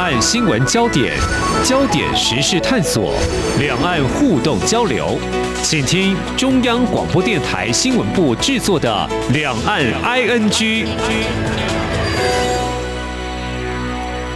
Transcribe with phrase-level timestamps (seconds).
[0.00, 1.14] 岸新闻焦点、
[1.62, 3.12] 焦点时事探索、
[3.58, 5.18] 两岸互动交流，
[5.62, 10.50] 请听中央广播电台新闻部制作的《两岸 ING》。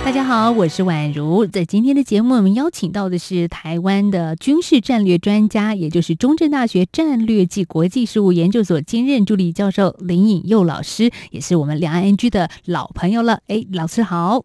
[0.05, 1.47] 大家好，我是宛如。
[1.47, 13.39] 在今天的节目，我们邀请到的是台湾的军事战略专家，也就是中正大学战略暨国际事务研究所兼任助理教授林颖佑老师，也是我们两岸 NG 的老朋友了。
[13.49, 14.45] 哎，老师好。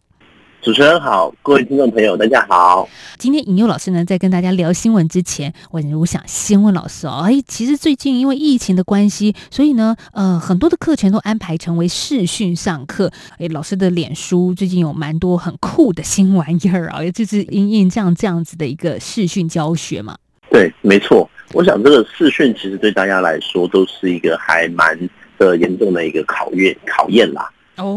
[0.62, 2.88] 主持人好，各位听众朋友，大家好。
[3.18, 13.10] 今天尹佑老师呢，在跟大家聊新闻之前，我我想先问老师哦，哎，其实最近因为疫情的关系，所以呢，呃，很多的课程都安排成为视讯上课。
[13.38, 20.18] 哎，老师的脸书最近有蛮多很酷的新玩意儿啊，就是因应这样这样子的一个视讯教学嘛。
[20.52, 21.30] 对，没错。
[21.54, 25.00] 我想这个视讯其实对大家来说都是一个还蛮
[25.38, 27.50] 的严重的一个考验考验啦。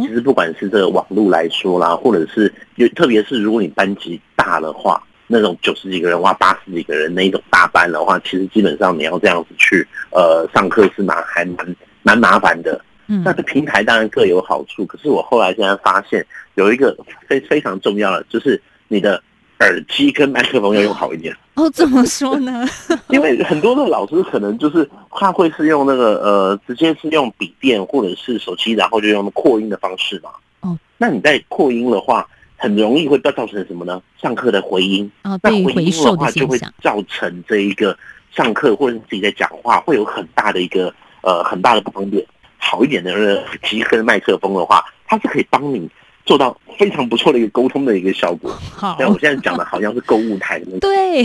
[0.02, 12.80] 其实不管是这个网络来说啦，或者是就特别是如果你班级大的话，那种九十几个人哇八十几个人那一种大班的话，其实基本上你要这样子去呃上课是蛮还蛮蛮麻烦的。
[13.08, 16.24] 嗯，那这平台当然各有好处，可是我后来现在发现
[16.54, 16.96] 有一个
[17.26, 19.22] 非非常重要的，就是你的。
[19.62, 22.66] 耳机跟麦克风要用好一点哦，怎么说呢？
[23.08, 30.30] 因为很多的老师可能就是他会是用那个呃，直接是用笔电或者是手机，然后就用扩音的方式嘛。
[30.60, 34.00] 哦，那你在扩音的话，很容易会造造成什么呢？
[34.20, 37.96] 上课的回音啊，那回音的话就会造成这一个
[38.34, 42.24] 上课或者自己在讲话会有很大的一个呃很大的不方便。
[42.56, 45.90] 好一点的耳机跟麦克风的话，它是可以帮你。
[46.24, 48.50] 做到非常不错的一个沟通的一个效果。
[48.74, 50.60] 好，但我现在讲的好像是购物台。
[50.80, 51.22] 对，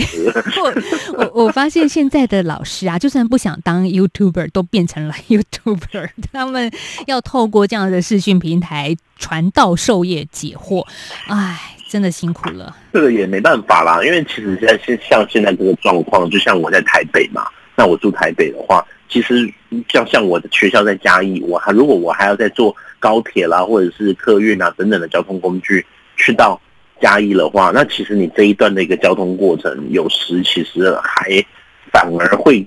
[1.16, 6.10] 我我 我发现现在的老师啊，就算不想当 YouTuber，都变成了 YouTuber。
[6.32, 6.70] 他们
[7.06, 10.84] 要透过这样的视讯平台传道授业解惑，
[11.28, 12.74] 哎，真的辛苦了。
[12.92, 19.48] 这个也没办法啦，因为其实现在现像现在这个状况，就像我在台北嘛，那我住台北的话，其实
[19.88, 22.74] 像像我的学校在嘉义，我还如果我还要再做。
[22.98, 25.84] 高铁啦，或者是客运啊等等的交通工具，
[26.16, 26.60] 去到
[27.00, 31.44] 嘉义的话，那其实你这一段的一个交通过程，有时其实还
[31.92, 32.66] 反而会。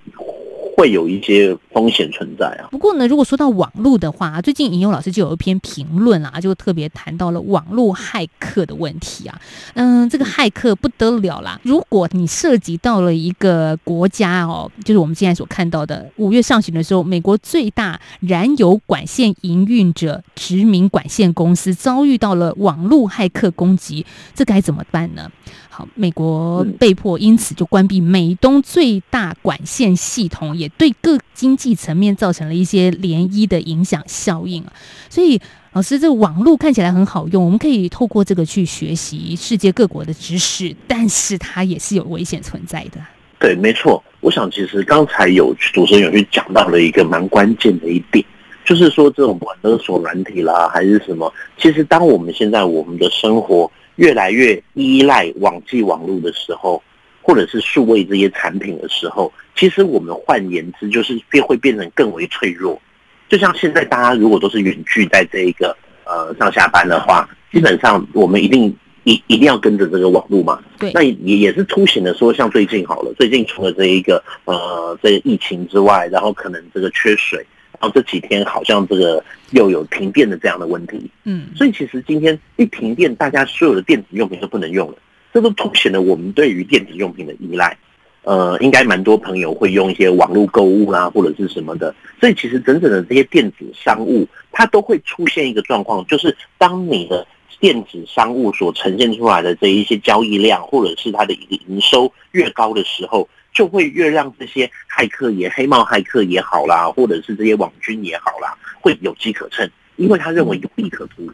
[0.75, 2.69] 会有一些风险存在啊。
[2.71, 9.39] 不过呢，如果说到网络的话，最近尹勇老师就有一篇评论啊，就特别谈到了网络骇客的问题啊。
[9.73, 11.59] 嗯，这个骇客不得了啦！
[11.63, 25.29] 如果你涉及到了一个国家哦，就是我们现在所看到的五月上旬的时候，美国最大燃油管线营运者殖民管线公司遭遇到了网络骇客攻击，这该怎么办呢？
[25.69, 34.63] 好，美国被迫因此就关闭美东最大管线系统，也对各经济层面造成了一些涟漪的影响效应。
[35.09, 35.39] 所以，
[35.73, 43.01] 老师，这个网络看起来很好用，我们可以透过这个去学习世界各国的知识，但是它也是有危险存在的。
[43.39, 44.03] 对，没错。
[44.19, 48.23] 我想，其实刚才有主持人有去讲到了一个蛮关键的一点，
[48.63, 53.69] 就是说这种管勒索软体啦，还是什么，其实当我们现在我们的生活。
[53.97, 56.81] 越来越依赖网际网络的时候，
[57.21, 62.81] 或者是数位这些产品的时候，其实我们换言之就是变会变成更为脆弱。
[63.29, 70.61] 就像现在大家如果都是远距在这一个呃上下班的话，基本上我们一定一一定要跟着这个网络嘛。
[70.77, 70.91] 对。
[70.93, 77.45] 那也也是凸显的说，像最近好了，最近除了这一个呃这疫情之外，然后可能这个缺水。
[77.79, 84.97] 然后这几天好像这个又有停电的这样的问题，嗯，所以其实今天一停电，大家所有的电子用品都不能用了，
[85.33, 87.77] 这都凸显了我们对于电子用品的依赖。
[88.23, 91.93] 呃，应该蛮多朋友会用一些网络购物啊，或者是什么的。
[92.19, 97.25] 所以其实整整的这些电子商务，它都会出现一个状况，就是当你的
[97.59, 103.27] 电子商务所呈现出来的这一些交易量，或者是它的一个营收越高的时候。
[103.53, 111.29] 就会越让这些骇客也黑帽骇客也好啦，或者是这些网军也好啦，会有机可乘，因为他认为有利可图。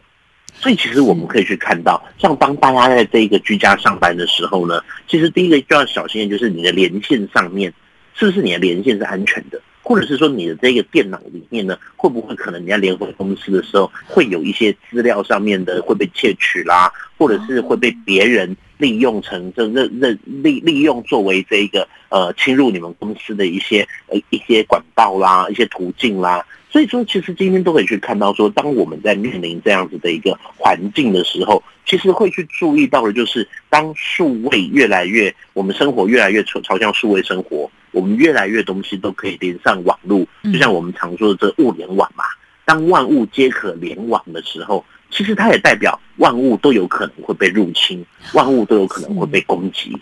[0.59, 7.71] 所以其实我们可以去看到，像当大家在这一个居家上班的时候呢，其实第一个就要小心的就是你的连线上面
[8.13, 18.55] 是不是你的连线是安全的，或者是说你的这个电脑里面呢，会不会可能你在联合公司的时候会有一些资料上面的会被窃取啦，或者是会被别人。
[18.79, 26.45] 利用成这任任利利用作为这一个呃侵入你们公司的一些呃一些管道啦，一些途径啦，
[26.77, 42.23] 所以说其实今天都可以去看到说，当我们在面临这样子的一个环境的时候，其实会去注意到的就是，当数位越来越，我们生活越来越朝朝向数位生活，我们越来越东西都可以连上网络，就像我们常说的这物联网嘛。
[42.63, 49.99] 当万物皆可联网的时候，其实它也代表万物都有可能会被入侵，万物都有可能会被攻击。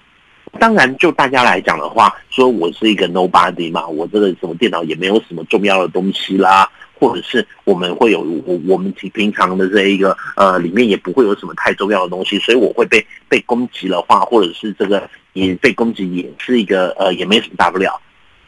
[0.60, 18.00] 当然，就大家来讲的话，说我是一个 nobody 嘛，我这个什么电脑也没有什么重要的东西啦，或者是我们会有我我们平平常的这一个呃里面也不会有什么太重要的东西，所以我会被被攻击的话，或者是这个也被攻击也是一个呃也没什么大不了。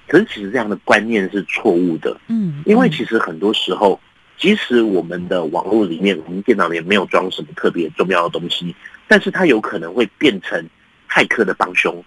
[0.08, 4.00] 可是其实这样的观念是错误的，嗯，因为其实很多时候。
[4.40, 8.76] 即使我们的网络里面，我们电脑里面没有装什么特别重要的东西，
[9.08, 10.64] 但是它有可能会变成
[11.10, 12.04] 骇客的帮凶。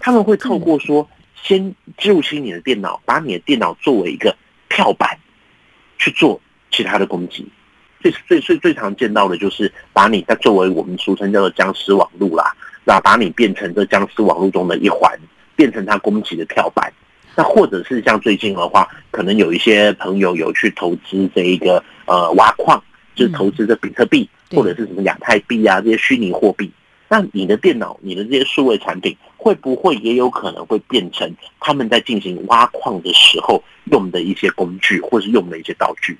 [0.00, 1.08] 他们会透过说，
[1.42, 4.36] 先入侵你的电脑，把你的电脑作为一个
[4.68, 5.18] 跳板，
[5.98, 6.40] 去做
[6.70, 7.46] 其他的攻击。
[8.00, 12.54] 最最最最常见到的就是把你作为我们俗称叫做僵尸网络啦，
[12.84, 15.18] 那把你变成这僵尸网络中的一环，
[15.56, 16.92] 变成他攻击的跳板。
[17.34, 22.82] 那或者是像最近的话，可能有一些朋友有去投资这一个呃挖矿，
[23.14, 26.70] 就是投资这比特币或者是什么亚太币啊这些虚拟货币。
[27.08, 33.62] 那你的电脑、你的这些数位产品，会不会也有可能会变成他们在进行挖矿的时候
[33.92, 36.18] 用的一些工具，或是用的一些道具？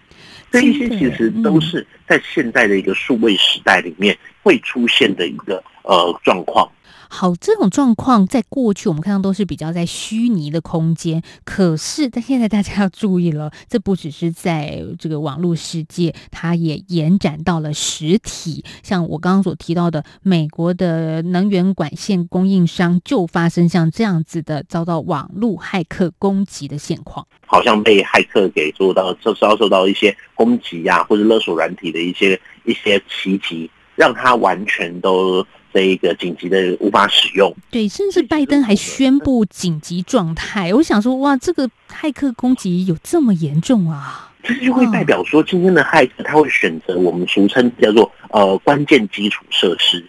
[0.51, 6.71] 这一些其实都是在现在的一个数位时代里面会出现的一个呃状况。
[7.09, 18.65] 好，这种状况在过去我们看到都是比较在虚拟的空间，可是但现在大家要注意了，这不只是在这个网络世界，它也延展到了实体。
[18.83, 35.47] 像我刚刚所提到的，美国的能源管线供应商就发生像这样子的遭到网络骇客攻击的现况，好像被骇客给做到遭遭受到一些攻击呀，或者勒索软体的一些一些袭击，让它完全都。
[35.77, 40.73] 这一个紧急的无法使用，对，甚至拜登还宣布紧急状态。
[40.73, 44.33] 我想说，哇，这个骇客攻击有这么严重啊？
[44.43, 50.03] 这就会代表说，今天的骇客他会选择我们俗称叫做呃关键基础设施，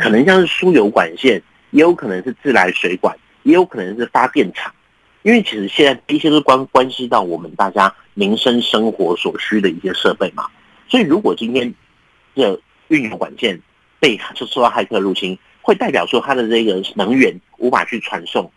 [0.00, 1.40] 可能像是输油管线，
[1.70, 4.74] 也有可能是自来水管，也有可能是发电厂。
[5.22, 10.48] 因为其实现在一些都关关系到我们大家民生生活所需的一些设备嘛。
[10.88, 11.72] 所以如果今天
[12.34, 13.56] 这运油管线，
[14.04, 18.50] 被就受到骇客入侵，会代表说它的这个能源无法去传送。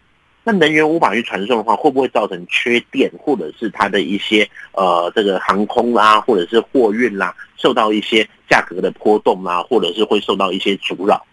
[0.44, 11.26] 那能源无法去传送的话，会不会造成缺电，或者是它的一些呃这个航空啦，或者是货运啦，受到一些价格的波动啦，或者是会受到一些阻扰？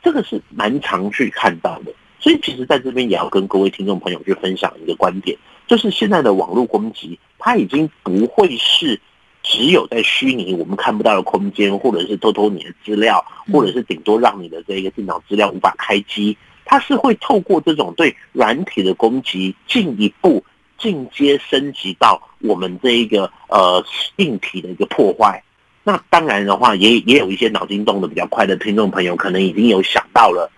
[0.00, 1.92] 这个是蛮常去看到的。
[2.20, 5.36] 所以其实在这边也要跟各位听众朋友去分享一个观点，
[5.66, 9.00] 就是现在的网络攻击，它已经不会是。
[9.48, 20.44] 只有在虚拟我们看不到的空间，或者是偷偷你的资料，或者是顶多让你的这个电脑资料无法开机，它是会透过这种对软体的攻击，进一步
[20.76, 23.82] 进阶升级到我们这一个呃
[24.16, 25.40] 硬体的一个破坏。
[25.84, 30.50] 那当然的话，也也有一些脑筋动得比较快的听众朋友，可能已经有想到了。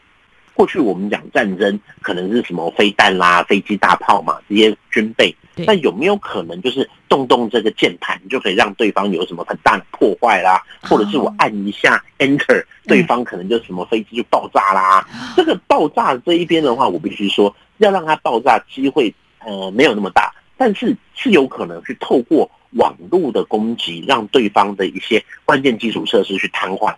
[0.59, 5.33] 过去我们讲战争，可能是什么飞弹啦、飞机、大炮嘛，这些军备。
[5.55, 10.61] 那有没有可能，就是动动这个键盘，就可以让对方有什么很大的破坏啦？
[10.83, 15.09] 或者是我按一下 Enter，对方可能就什么飞机就爆炸啦？
[15.37, 19.15] 这个爆炸这一边的话，我必须说，要让它爆炸机会
[19.47, 26.93] 呃没有那么大，但是是有可能去透过网络的攻击，让对方的一些关键基础设施去瘫痪。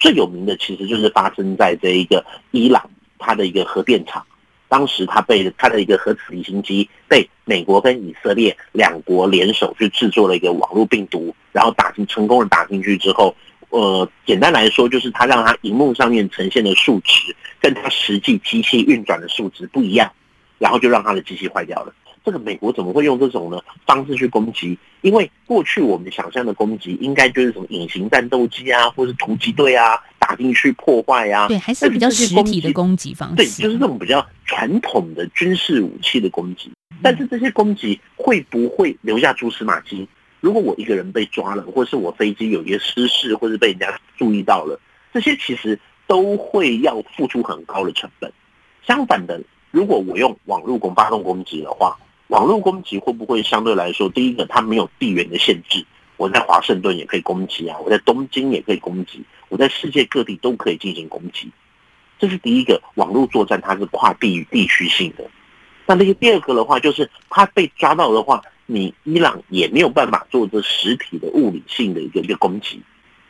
[0.00, 2.90] 最有名的其实就是发生在这一个伊朗。
[3.24, 4.22] 它的一个核电厂，
[4.68, 13.34] 当时它被它的一个核子离心机被美国跟以色列两国联手去制作了一个网络病毒，然后打进成功的打进去之后，
[13.70, 20.12] 呃，简单来说就是它让它荧幕上面呈现的数值跟它实际机器运转的数值不一样，
[20.58, 21.94] 然后就让它的机器坏掉了。
[22.24, 24.78] 这个美国怎么会用这种呢方式去攻击？
[25.02, 31.46] 因为过去我们想象的攻击应该就是什么隐形战斗机啊，或是突击队啊，打进去破坏啊。
[31.48, 33.36] 对，还是比较实体的攻击方式。
[33.36, 36.72] 对，就是这种比较传统的军事武器的攻击。
[37.02, 40.08] 但是这些攻击会不会留下蛛丝马迹？
[40.40, 44.80] 如果我一个人被抓了，或是我飞机有一些失事，或是被人家注意到了，
[45.12, 48.32] 这些其实都会要付出很高的成本。
[48.86, 49.38] 相反的，
[49.70, 51.96] 如果我用网络攻发动攻击的话，
[52.28, 55.84] 网络攻击会不会相对来说，第一个它没有地缘的限制，
[56.16, 61.50] 我在华盛顿也可以攻击啊，我在东京也可以攻击，我在世界各地都可以进行攻击，
[62.18, 65.24] 这是第一个网络作战，它是跨地域地区性的。
[65.86, 72.80] 那那个第二个的话，就是它被抓到的话，你伊朗也没有办法做这实体的物理性的一个一个攻击，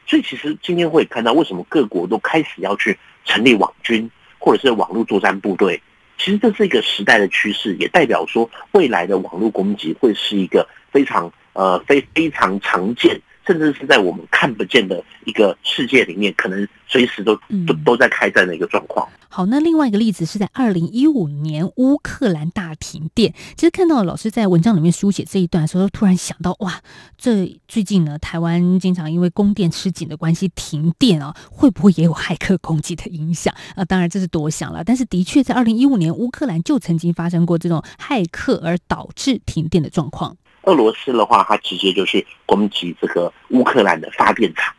[0.07, 5.81] 所以其实今天会看到为什么各国都开始要去成立网军或者是网络作战部队。
[6.17, 13.21] 其实这是一个时代的趋势，也代表说未来的网络攻击会是一个非常呃非非常常见。
[13.47, 19.07] 甚至是在我们看不见的一个世界里面，可能随时都都都在开战的一个状况。
[19.29, 23.35] 好，那另外一个例子是在二零一五年乌克兰大停电。
[23.55, 26.81] 其实看到老师在文章里面书写这一段的时候，突然想到，哇，
[27.19, 33.85] 这最近呢，台湾经常因为供电吃紧的关系停电啊，会不会也有骇客攻击的影响啊？
[33.85, 40.39] 当然这是多想了，但是的确在二零一五年乌克兰就曾经发生过这种骇客而导致停电的状况。
[40.67, 44.75] 俄罗斯的话，它直接就是攻击这个乌克兰的发电厂，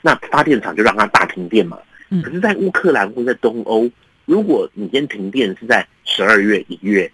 [0.00, 1.78] 那发电厂就让它大停电嘛。
[2.22, 3.90] 可是，在乌克兰或在东欧，
[4.24, 7.10] 如果你今天停电是在十二月一月，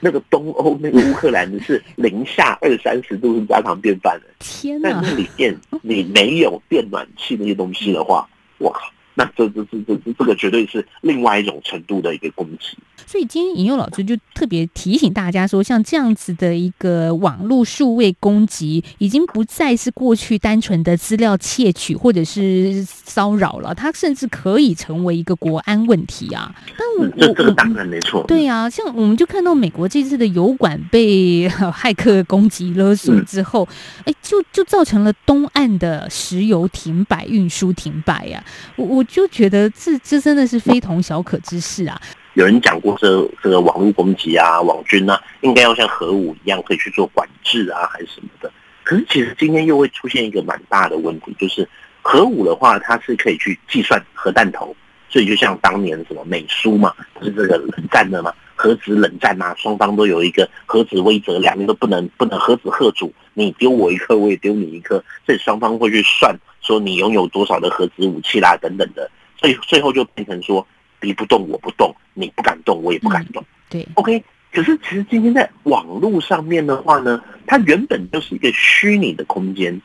[0.00, 4.26] 那个东欧那个乌克兰是零下二三十度是家常便饭的。
[4.40, 4.90] 天哪！
[4.90, 8.90] 在那里面你没有电暖气那些东西的话，我靠！
[9.14, 12.76] 那这这这这这个绝对是另外一种程度的一个攻击。
[13.04, 26.54] 所以今天引诱老师就特别提醒大家说，像这样子的一个网络数位攻击，已经不再是过去单纯的资料窃取或者是骚扰了，它甚至可以成为一个国安问题啊。
[26.78, 28.24] 但我这这个当然没错。
[28.26, 33.68] 对啊，像我们就看到美国这次的油管被骇客攻击勒索之后，
[34.04, 38.42] 哎，就就造成了东岸的石油停摆、运输停摆呀。
[38.76, 42.00] 我我就觉得这这真的是非同小可之事啊。
[42.34, 48.50] 有人讲过，这这个网络攻击啊，网军啊，应该要像核武一样可以去做管制啊，还是什么的？
[48.84, 51.68] 可是其实今天又会出现一个蛮大的问题，就是
[52.00, 54.74] 核武的话，它是可以去计算核弹头，
[55.12, 70.66] 所以就像当年什么美苏嘛，不是这个冷战的嘛，核子冷战嘛，双方都有一个核子威慑，两边都不能不能核子贺主，你丢我一颗，我也丢你一颗，所以双方会去算说你拥有多少的核子武器啦，等等的，所以最后就变成说。
[71.02, 73.44] 敌不动我不动，你不敢动我也不敢动。
[73.68, 74.22] 对，OK。
[74.52, 79.82] 可是其实今天在网络上面的话呢，它原本就是一个虚拟的空间，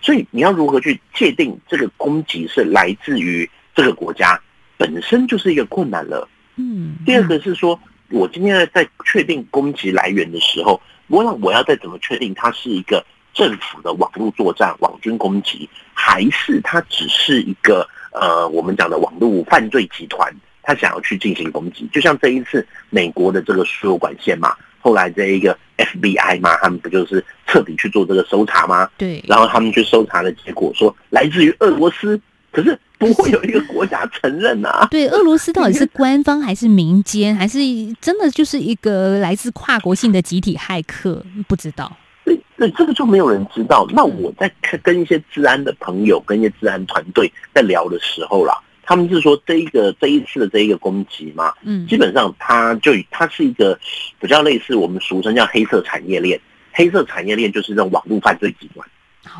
[0.00, 3.46] 所以你要如何去界定这个攻击是来自于
[3.80, 4.38] 这个国家，
[4.76, 6.28] 本身就是一个困难了。
[6.56, 6.96] 嗯。
[7.06, 17.88] 第二个是说，我今天在确定攻击来源的时候，我要我要再怎么确定它是一个政府的网络作战、网军攻击，还是它只是一个？
[18.12, 20.34] 呃，我们讲的网络犯罪集团，
[20.64, 28.90] 他想要去进行攻击，就像这一次美国的这个输油管线嘛，后来这一个 FBI 嘛，他们不就是彻底去做这个搜查吗？
[28.98, 29.22] 对。
[29.28, 32.20] 然后他们去搜查的结果说来自于俄罗斯，
[32.50, 34.86] 可是不会有一个国家承认啊。
[34.90, 37.58] 对，俄罗斯到底是官方还是民间，还是
[38.00, 41.24] 真的就是一个来自跨国性的集体骇客？
[41.46, 41.96] 不知道。
[42.24, 43.86] 对，这个就没有人知道。
[43.90, 44.52] 那我在
[44.82, 53.78] 跟一些治安的朋友、跟一些治安团队在聊的时候啦，他们是说这一个这一次的这一个攻击嘛，嗯，基本上它就它是一个
[54.20, 56.38] 比较类似我们俗称叫黑色产业链。
[56.72, 58.86] 黑色产业链就是这种网络犯罪集团，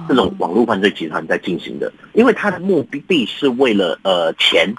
[0.09, 4.75] 这种网络犯罪集团在进行的，因为他的目的是为了呃钱。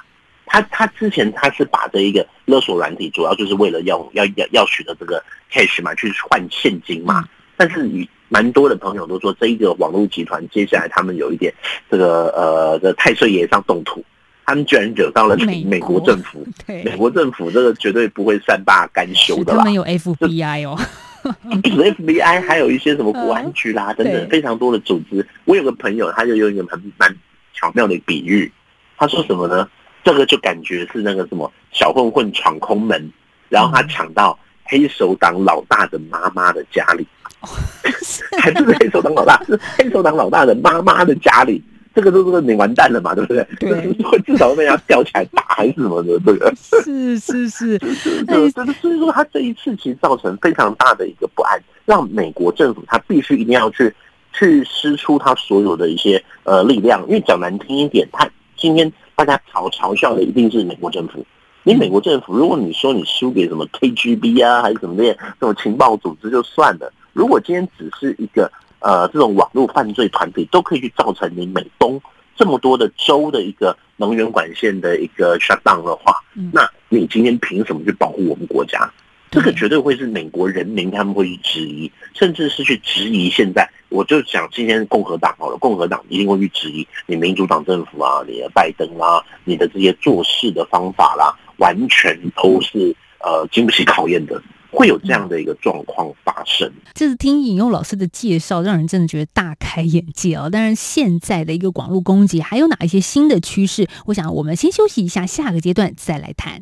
[0.53, 7.23] 他他之前他是把这一个勒索软体，主要就是为了要要要要取得这个 cash 嘛，去换现金嘛，
[7.55, 11.53] 但是以蛮多的朋友都说，这一个网络集团接下来他们有一点
[11.89, 14.03] 这个呃的太岁爷上动土，
[14.45, 16.01] 他们居然惹到了美国。
[16.01, 20.77] 政府，美国政府这个绝对不会善罢甘休的他们有 FBI 哦，
[21.63, 25.25] FBI，还有一些什么国安局啦等等非常多的组织。
[25.45, 27.15] 我有个朋友，他就用一个很蛮
[27.53, 28.51] 巧妙的比喻，
[28.97, 29.67] 他说什么呢？
[30.03, 33.11] 这个就感觉是那个什么小混混闯空门，
[33.49, 37.05] 然后他抢到黑手党老大的妈妈的家里。
[38.39, 41.61] 还不是黑手党老大，是黑手党老大的妈妈的家里，
[41.93, 43.45] 这个都是你完蛋了嘛，对不对？
[43.59, 47.77] 对， 会至少被人家吊起来打还是什么的，这个是是是，
[48.25, 48.49] 对，
[48.81, 53.93] 所以说他这一次其实造成非常大的一个不安，让美国政府他必须一定要去
[54.33, 61.25] 去施出他所有的一些呃力量，因为讲难听一点，他今天大家嘲嘲笑的一定是美国政府。
[61.63, 65.03] 你美国政府，如果你说你输给什么 KGB 啊，还是什么的
[65.39, 66.91] 这种情报组织就算了。
[67.13, 68.51] 如果今天只是一个
[68.81, 72.01] 呃这种网络犯罪团体，都可以去造成你美东
[72.35, 76.13] 这么多的州的一个能源管线的一个 shutdown 的话，
[76.51, 78.91] 那你今天凭什么去保护我们国家？
[79.29, 83.29] 这个绝对会是美国人民他们会去质疑，甚至是去质疑。
[83.29, 94.41] 现在我就讲今天共和党好了，共和党一定会去质疑你民主党政府啊，你的拜登啊，你的这些做事的方法啦，完全都是呃经不起考验的。
[94.71, 100.49] 会有这样的一个状况发生，这是听引用老师的介绍，让人真的觉得大开眼界哦。
[100.49, 103.87] 当然，现在的一个网络攻击还有哪一些新的趋势？
[104.05, 106.61] 我想我们先休息一下，下个阶段再来谈。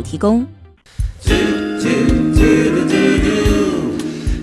[0.01, 0.45] 提供。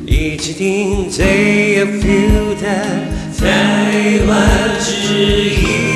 [0.07, 2.67] 一起听最有 feel 的
[3.39, 5.88] 台湾之音。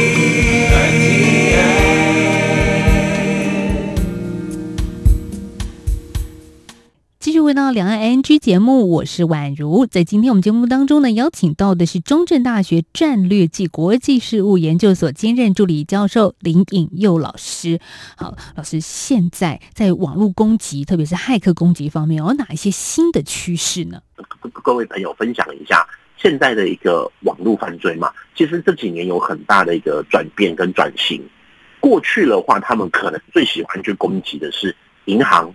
[7.22, 9.86] 继续回到两岸 NG 节目，我是宛如。
[9.86, 17.78] 在今天我们节目当中呢，邀请到的是中正大学战略暨国际事务研究所兼任助理教授林颖佑老师。
[18.16, 24.02] 好，老师，现在在网络攻击，特别是骇客攻击方面，有哪一些新的趋势呢？
[24.54, 25.86] 各位朋友分享一下
[26.16, 28.10] 现在的一个网络犯罪嘛。
[28.34, 31.22] 其实这几年有很大的一个转变跟转型。
[31.78, 34.74] 过去的话，他们可能最喜欢去攻击的是
[35.04, 35.54] 银行。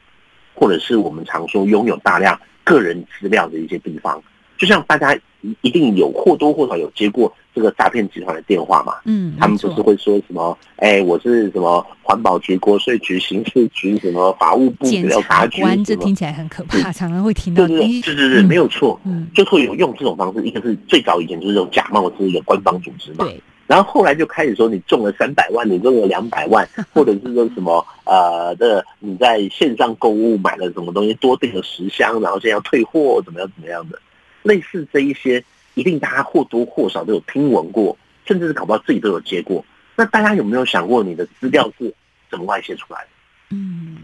[0.60, 4.20] 或者是我们常说拥有大量个人资料的一些地方，
[4.58, 5.16] 就像大家
[5.62, 16.64] 一定有或多或少有接过这个诈骗集团的电话嘛，嗯，他们不是会说什么，哎，我是什么环保局、国税局、刑事局、什么法务部、检察官，这听起来很可。
[16.64, 23.40] 怕，常常会听到，对对对对对，没有错，嗯，就会有用这种方式，一个是最早以前就是这种假冒是一个官方组织嘛，对。
[23.68, 34.00] 然后后来就开始说你中了三百万，你中了两百万， 或者是说什么呃的你在线上购物买了什么东西多订了十箱，然后现在要退货怎么样怎么样的，
[34.44, 35.44] 类似这一些，
[35.74, 39.64] 一定大家或多或少都有听闻过，甚至是搞不好自己都有接过。
[39.98, 41.94] 那大家有没有想过你的资料是
[42.32, 43.08] 怎么外泄出来的？
[43.50, 43.98] 嗯，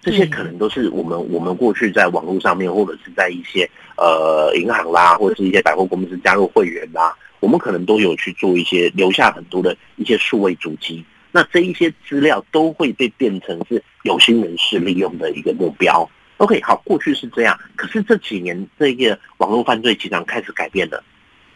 [0.00, 7.14] 这些可能都是我们我们过去在网络上面，或者是在一些呃银行啦，或者是一些百货公司加入会员啦。
[7.40, 16.08] 我们可能都有去做一些留下很多的一些数位主机，那这一些资料都会被变成是有心人士利用的一个目标。
[16.36, 21.02] OK，好，过去是这样，可是这几年这个网络犯罪集团开始改变了，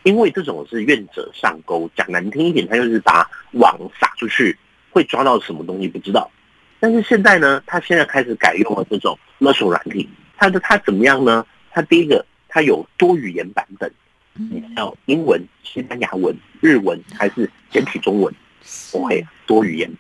[0.03, 4.59] 因为这种是愿者上钩，讲难听一点，他就是把网撒出去，
[4.91, 6.31] 会抓到什么东西不知道。
[6.81, 11.47] 但是现在呢，他现在开始改用了这种勒索软体，他的他怎么样呢？
[11.71, 13.91] 他第一个，他有多语言版本。
[14.35, 18.35] 你要英文、西班牙文、日文还是简体中文
[18.93, 19.91] ？OK，多语言。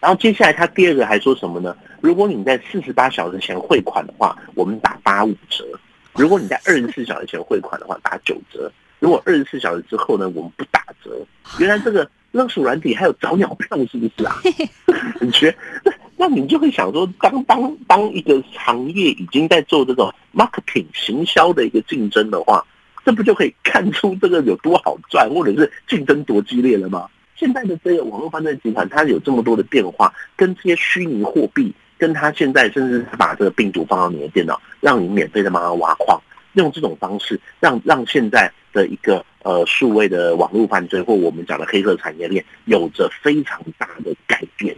[0.00, 1.74] 然后接下来他第二个还说什么呢？
[2.02, 5.64] 如果你在四十八小时前汇款的话，我们打八五折；
[6.12, 11.26] 如果你在二十四小时前汇款的话，打九折；如果二十四小时之后呢，我们不打折。
[11.58, 14.36] 原来这个勒索软体还有早鸟票，是不是啊？
[15.22, 15.50] 你觉
[15.82, 15.94] 得？
[16.18, 22.62] 那你就会想说，当当当一个行业已经在做这种 marketing 行销的一个竞争的话。
[23.04, 27.08] 这不就可以看出这个有多好赚，或者是竞争多激烈了吗？
[27.36, 36.18] 现在的这个网络犯罪集团，它有这么多的变化，跟这些虚拟货币，跟它现在甚至是把这个病毒放到你的电脑，让你免费的帮它挖矿，
[36.54, 44.74] 用这种方式，让让现在的一个呃数位的网络犯罪，或我们讲的黑色产业链，有着非常大的改变。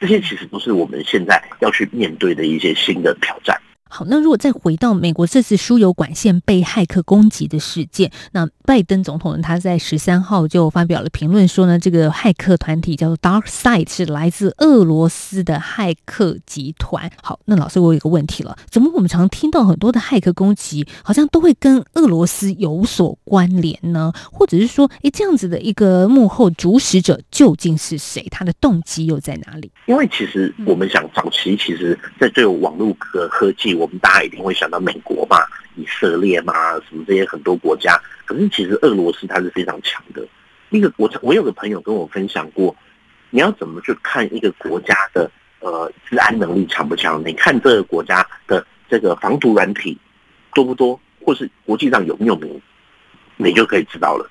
[0.00, 3.60] 这些其实都是我们现在要去面对的一些新的挑战。
[3.88, 17.10] 好，那如果再回到美国这次输油管线被骇客攻击的事件，那拜登总统呢，他在十三号就发表了评论，说呢，这个骇客团体叫做 Dark Side，是来自俄罗斯的骇客集团。
[17.22, 24.12] 好，那老师，我有一个问题了，怎么我们常听到很多的骇客攻击，好像都会跟俄罗斯有所关联呢？
[24.30, 28.26] 或者是说，哎，这样子的一个幕后主使者究竟是谁？
[28.30, 29.72] 他的动机又在哪里？
[29.86, 33.77] 因为其实我们想，早期其实在这个网络科科技。
[33.78, 35.36] 我们大家一定会想到美国嘛、
[35.76, 36.52] 以色列嘛，
[36.88, 37.96] 什么这些很多国家。
[38.24, 40.26] 可是其实俄罗斯它是非常强的。
[40.70, 42.74] 一个我我有个朋友跟我分享过，
[43.30, 47.22] 你要怎么去看一个国家的呃治安能力强不强？
[47.24, 49.96] 你看这个国家的这个防毒软体
[50.52, 52.60] 多不多，或是国际上有没有名，
[53.36, 54.28] 你就可以知道了。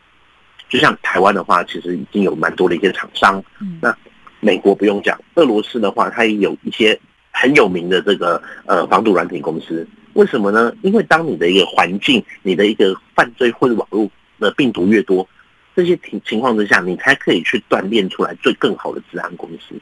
[0.70, 3.42] 就像台湾的话，其实已经有蛮多的一些厂商。
[3.82, 3.98] 那
[4.42, 7.00] 美国不用讲，俄罗斯的话，它也有一些。
[7.40, 10.74] 很有名的这个呃防毒软体公司，为什么呢？
[10.82, 15.28] 因为当你的一个环境、你的一个犯罪或者网络的病毒越多，
[15.76, 19.76] 这些情情况之下，你才可以去锻炼出来最更好的治安公司。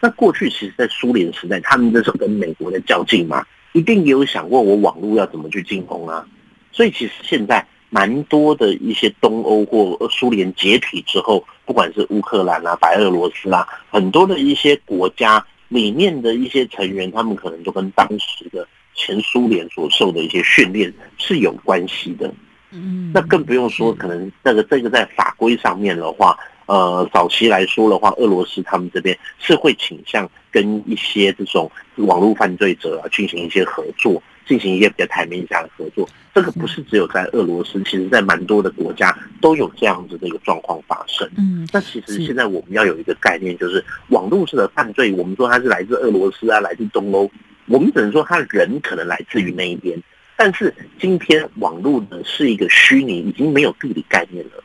[0.00, 6.26] 那过去其实，在苏联时代，他们那时候跟美国在较劲嘛，一定也有想过我网络要怎么去进攻啊。
[6.72, 15.42] 所以其实现在蛮多的一些东欧或苏联解体之后，不管是乌克兰啊、白俄罗斯啊，很多的一些国家。
[15.72, 22.32] 里面的一些成员，他们可能都跟当时的前苏联所受的一些训练是有关系的。
[22.70, 36.08] 嗯，那更不用说，可能那个这个在法规上面的话，呃，早期来说的话，俄罗斯他们这边是会倾向跟一些这种网络犯罪者啊进行一些合作，进行一些比较台面下的合作。
[36.34, 41.28] 这个不是只有在俄罗斯，其实在蛮多的国家都有这样子的一个状况发生。
[41.36, 47.30] 嗯，那其实现在我们要有一个概念，就是网络式的犯罪，我们说它是来自俄罗斯啊，来自东欧，
[47.66, 50.02] 我们只能说他人可能来自于那一边。
[50.34, 54.64] 但是今天网络呢是一个虚拟，已经没有地理概念了，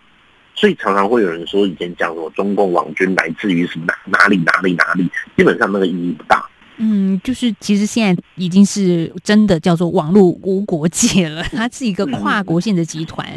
[0.56, 6.50] 所以常常会有人说以前讲说中共网军来自于什么哪哪里哪里哪里，基本上那个意义不大。
[6.78, 13.28] 嗯，就是其实现在已经是真的叫做网络无国界了，它是一个跨国性的集团。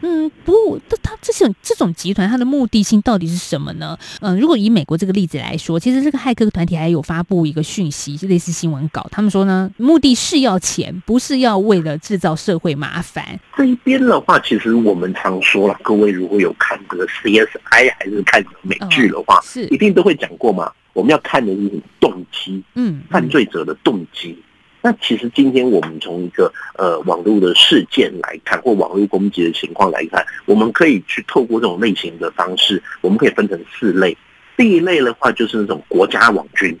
[0.00, 3.98] 嗯，不过它这种这种集团，它的目的性到底是什么呢？
[4.20, 13.38] 嗯，如果以美国这个例子来说，其实这个骇客团体还有发布一个讯息，类似新闻稿，他们说呢，目的是要钱，不是要为了制造社会麻烦。
[13.56, 20.72] 这一边的话，其实我们常说了，各位如果有看这个 CSI 还是看美剧的话，是一定都会讲过嘛。
[20.96, 24.34] 我们要看的是动机，嗯，犯罪者的动机。
[24.80, 34.16] 那其实今天我们从一个呃网络的事件来看，或网络攻击的情况来看，我们可以去透过这种类型的方式，我们可以分成四类。
[34.56, 36.74] 第一类的话就是那种国家网军，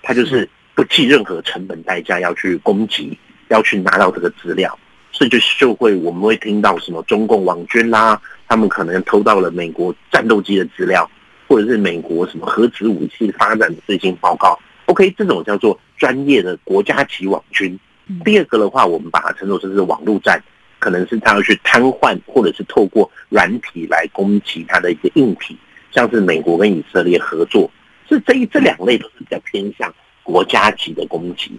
[0.00, 4.78] 他就是不计任何成本代价要去攻击，要去拿到这个资料，
[5.10, 11.10] 所以就就会我们会听到什么中共网军啦，他们可能偷到了美国战斗机的资料。
[11.48, 17.78] 或者是美国什么核子武器发展的最新报告，OK，这种叫做专业的国家级网军。
[18.24, 20.42] 第二个的话，我们把它称作成是网络战，
[20.78, 25.56] 可能是他要去瘫痪，或者是透过软体来攻击他的一个硬体，
[25.90, 27.70] 像是美国跟以色列合作，
[28.08, 31.50] 是这一这两类都是比较偏向国家级的攻击。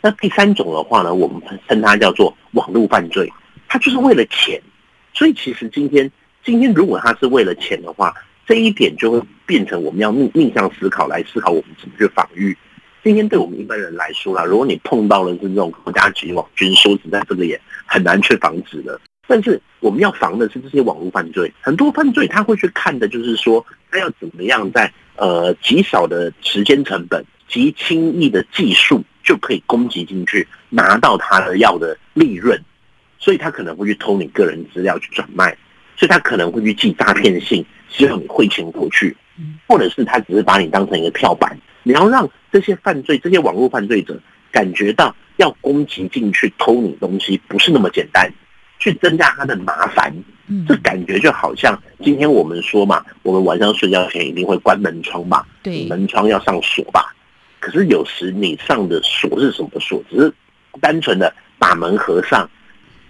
[0.00, 3.30] 那第三种的话呢，我们称它叫做网络犯罪，
[3.68, 4.60] 它就是为了钱。
[5.12, 6.10] 所以其实今天
[6.44, 8.14] 今天如果他是为了钱的话，
[8.46, 12.56] 这一点就会变成我们要逆逆向思考来思考我们怎么去防御。
[13.02, 19.00] 今天对我们一般人来说啦，如果你碰到了是这种国家级网军，说实在，这个也很难去防止的。
[19.26, 32.60] 但是我们要防的是这些网络犯罪，很多犯罪他会去看的就是说，他要怎么样在呃极少的时间成本、极轻易的技术就可以攻击进去，拿到他的要的利润。
[33.18, 35.56] 所以他可能会去偷你个人资料去转卖。
[35.96, 39.16] 所以他可能会去寄诈骗信，希望你汇钱过去，
[39.66, 41.58] 或者是他只是把你当成一个跳板。
[41.82, 44.18] 你要让这些犯罪、这些网络犯罪者
[44.50, 48.32] 感觉到要攻击进去偷你东西不是那么简单，
[48.78, 50.14] 去增加他的麻烦。
[50.66, 55.46] 这感觉就好像今天我们说嘛，我们晚上睡觉前一定会关门窗吧？
[55.62, 57.14] 对，门窗要上锁吧？
[57.60, 60.02] 可是有时你上的锁是什么锁？
[60.10, 60.32] 只是
[60.80, 62.50] 单纯的把门合上，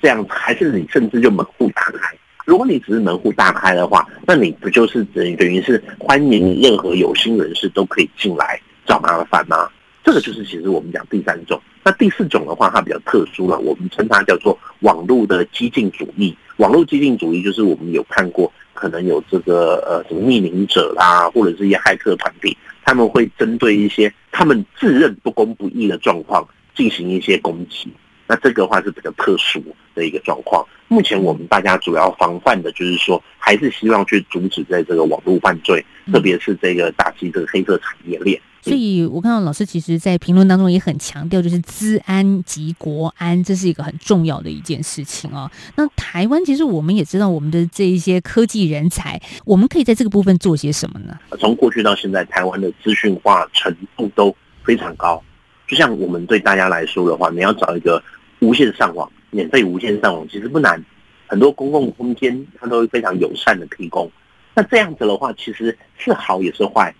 [0.02, 2.14] 这样还是你甚至就门户打开？
[2.50, 9.70] 如果你只是门户大开的话，那你不就是等于等于是欢迎任何有心人士都可以进来找麻烦吗？
[10.02, 11.62] 这个就是其实我们讲第三种。
[11.84, 16.36] 那第四种的话，它比较特殊了，我们称它叫做网络的激进主义。
[16.56, 27.92] 网络激进主义就是我们有看过，可能有这个呃什么匿名者啦，或者是一些骇客团体，他们会针对一些他们自认不公不义的状况进行一些攻击。
[28.26, 29.62] 那这个话是比较特殊
[29.94, 30.66] 的一个状况。
[30.92, 38.40] 目前我们大家主要防范的就是说，还是希望去阻止在这个网络犯罪，特别是这个打击这个黑色产业链。
[38.60, 45.48] 所以我看到老师其实，在评论当中也很强调，就是资安及国安，这是一个很重要的一件事情哦。
[45.76, 51.16] 那台湾其实我们也知道，我们的这一些科技人才，我们可以在这个部分做些什么呢？
[51.38, 55.22] 从过去到现在，台湾的资讯化程度都非常高。
[55.68, 58.02] 就像我们对大家来说的话，你要找一个。
[58.42, 60.84] 无线上网，免费无线上网其实不难，
[61.26, 64.10] 很多公共空间它都会非常友善的提供。
[64.54, 66.94] 那这样子的话，其实是好也是坏。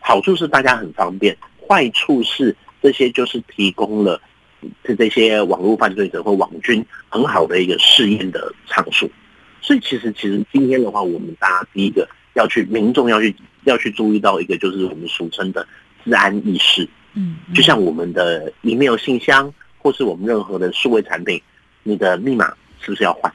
[0.00, 4.20] 好处是大家很方便，坏处是这些就是提供了
[4.82, 9.08] 这这些网络犯罪者或网军很好的一个试验的场所。
[9.60, 15.66] 所以其实其实今天的话，我们大家第一个要去民众要去要去注意到一个就是我们俗称的
[16.04, 16.88] 治安意识。
[17.14, 19.52] 嗯，就像我们的 email 信箱。
[19.78, 21.40] 或是我们任何的数位产品，
[21.86, 23.32] 你的密码是不是要换？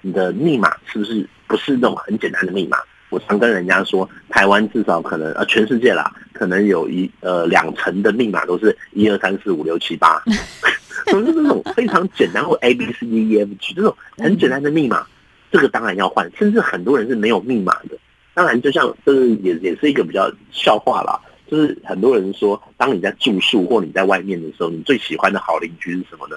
[0.00, 2.78] 你的密码是不是不是那种很简单的密码？
[3.10, 10.22] 我常跟人家说，台湾至少可能呃全世界啦，可能有一呃两层的密码都是一二三四五六七八，
[11.12, 15.06] 都是那种非常简单或 A B C D E F G 这种很简单的密码，
[15.50, 16.30] 这个当然要换。
[16.38, 17.98] 甚至很多人是没有密码的，
[18.32, 21.20] 当然就像这是也也是一个比较笑话啦。
[21.46, 26.36] 就是很多人说，当你在住宿或你在外面的时候，你最喜欢的好邻居是什么呢？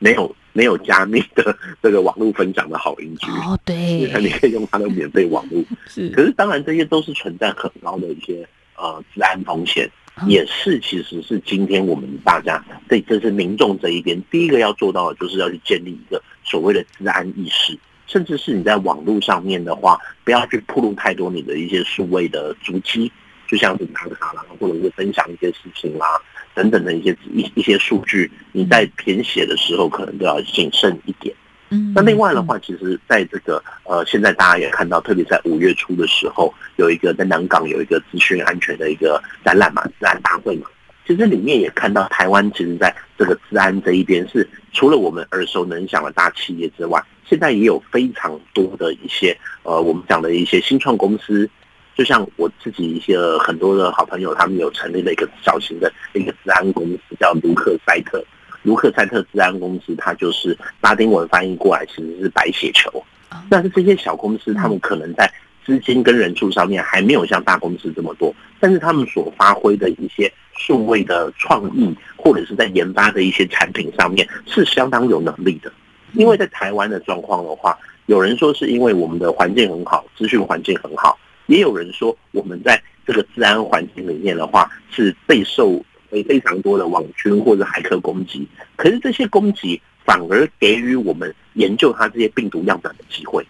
[0.00, 3.76] 没有没有加密的这个网络分享的好邻居哦，对，
[4.20, 5.62] 你可以用它的免费网络。
[5.86, 8.44] 是，可是当然这些都是存在很高的一些
[8.76, 9.88] 呃治安风险，
[10.26, 23.12] 也是其实是今天我们大家对这是民众这一边第一个要做到的，就是要去建立一个所谓的治安意识，甚至是你在网络上面的话，不要去铺露太多你的一些数位的足迹，
[23.46, 26.06] 就像是打卡啦，或者是分享一些事情啦。
[26.54, 31.34] 等等的一些一一些数据，你在填写的时候可能都要谨慎一点。
[31.70, 40.66] 嗯，那另外的话，其实在这个呃，现在大家也看到，特别在五月初的时候，有一个在南港有一个资讯安全的一个展览嘛，治安大会嘛。
[41.06, 51.48] 其实里面也看到台湾，其实在这个治安这一边，是除了我们耳熟能详的大企业之外，现在也有非常多的一些呃，我们讲的一些新创公司。
[51.96, 58.24] 就像我自己一些很多的好朋友，他们有成立了一个小型的一个治安公司，叫卢克塞特。
[58.62, 63.02] 卢克塞特治安公司，它就是拉丁文翻译过来其实是白血球。
[63.48, 65.30] 但是这些小公司，他们可能在
[65.64, 75.72] 资金跟人数上面还没有像大公司这么多，但是他们所发挥的一些数位的创意，或者是在研发的一些产品上面，是相当有能力的。
[76.12, 81.18] 因为在台湾的状况的话，有人说是因为我们的环境很好，资讯环境很好。
[81.50, 88.46] 也有人说，我们在这个治安环境里面的话，是备受非常多的网军或者骇客攻击。
[88.76, 93.44] 可是这些攻击反而给予我们研究它这些病毒样本的机会。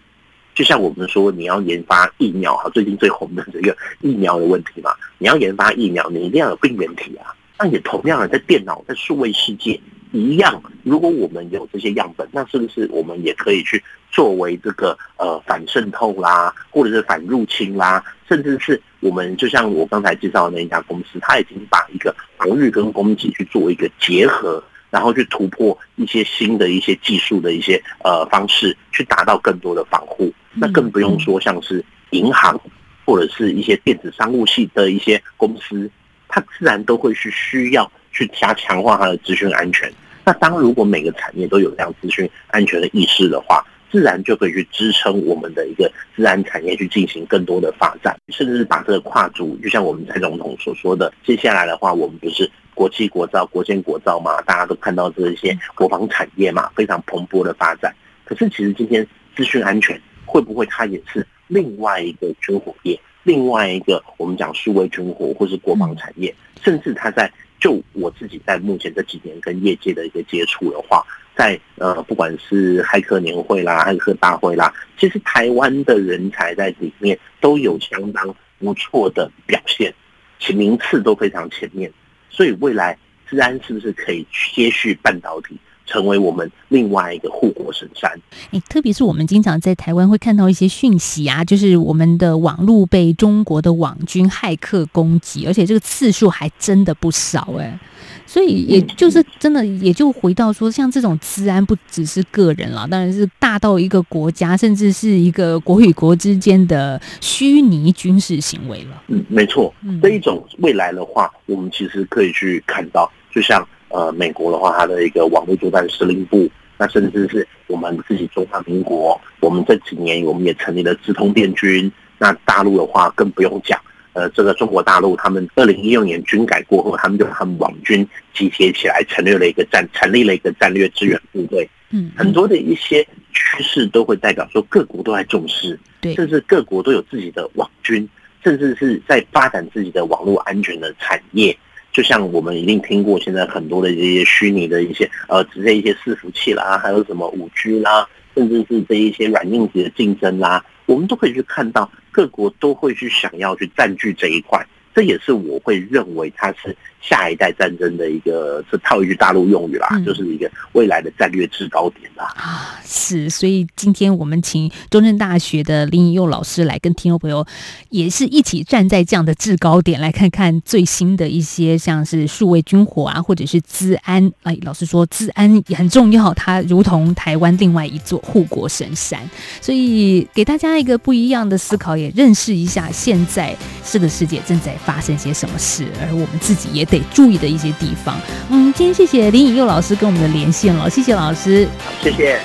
[0.55, 7.35] 就像我们说，你要研发疫苗哈，最近最红的这个疫苗的问题嘛，你要研发疫苗，你一定要有病原体啊。
[7.59, 9.79] 那也同样的，在电脑在数位世界。
[10.11, 30.33] 一样，如果我们有这些样本，那是不是我们也可以去作为这个呃反渗透啦，或者是反入侵啦，甚至是我们就像我刚才介绍的那一家公司，它已经把一个防御跟攻击去做一个结合，然后去突破一些新的一些技术的一些呃方式，去达到更多的防护。
[30.53, 32.59] 那更不用说像是银行
[33.05, 35.89] 或者是一些电子商务系的一些公司，
[36.27, 37.89] 它自然都会去需要。
[38.11, 39.91] 去加强化它的资讯安全。
[40.23, 49.57] 那当如果每个产业都有这样资讯安全的意识的话，自然就可以去支撑我们的一个自然产业去进行更多的发展，甚至是把这个跨足。
[49.63, 54.39] 就像我们蔡总统所说的，接下来的话，我们不是国际国造、国建国造嘛？
[54.43, 57.93] 大家都看到这些国防产业嘛，非常蓬勃的发展。
[58.23, 67.29] 可是，其实今天资讯安全会不会它也是另外一个军火业，另外一个我们讲数位军火或是国防产业，甚至它在。
[67.61, 71.05] 就我自己在目前这几年跟业界的一个接触的话，
[71.37, 79.93] 在呃不管是骇客年会啦、骇客大会啦，其实台湾的人才在里面都有相当不错的表现，
[80.39, 81.89] 其名次都非常前面，
[82.31, 82.97] 所以未来
[83.29, 85.55] 治安是不是可以接续半导体？
[85.91, 88.09] 成为我们另外一个护国神山。
[88.51, 97.77] 哎，特别是我们经常在台湾会看到一些讯息啊，就是我们的网络被中国的网军骇客攻击，而且这个次数还真的不少哎。
[98.25, 109.03] 所以也就是真的，也就回到说，像这种治安不只是个人了，当然是大到一个国家，甚至是一个国与国之间的虚拟军事行为了。
[109.07, 109.73] 嗯，没错。
[110.01, 113.67] 这一种未来的话，我们其实可以去看到，就像。
[113.93, 121.91] 呃，美国的话，它的一个网络作战司令部，那甚至是我们自己中华民国，我们这几年我们也成立了直通电军。
[122.17, 123.79] 那大陆的话更不用讲，
[124.13, 131.67] 呃，这个中国大陆他们二零一六年军改过后，他们就他们网军集结起来，成立了一个战，成立了一个战略支援部队。
[131.89, 138.07] 嗯，很多的一些趋势都会代表说各国都在重视，对，甚至各国都有自己的网军，
[138.43, 141.57] 甚至是在发展自己的网络安全的产业。
[141.91, 154.65] 就像我们一定听过，现在很多的这些虚拟的一些呃，直接一些伺服器啦，还有什么五 G 啦，甚至是这一些软硬体的竞争啦，我们都可以去看到各国都会去想要去占据这一块。
[154.93, 162.25] 这也是我会认为它是下一代战争的一个，是套一句大陆用语啦，就是一个未来的战略制高点啦。
[162.35, 167.45] 啊，是，所以今天我们请中正大学的林以佑老师来跟听众朋友，
[167.89, 174.31] 也是一起站在这样的制高点，来看看最新的一些像是数位军火啊，或者是资安。
[174.43, 179.19] 哎，老师说资安也很重要，它如同台湾另外一座护国神山，
[179.61, 184.71] 所以给大家一个不一样的思考，也认识一下现在这个世界正在。
[184.85, 188.15] 发生些什么事，而我们自己也得注意的一些地方。
[188.49, 191.67] 嗯，今天谢谢林颖佑老师跟我们的连线了，谢谢老师，
[192.03, 192.39] 谢谢。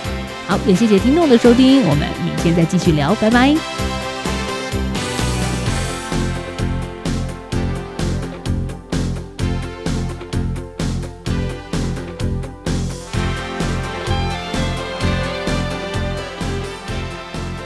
[0.46, 3.54] 好，也谢谢听众的收听，我们明天再继续聊，拜拜。